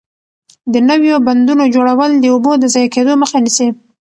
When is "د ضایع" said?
2.57-2.89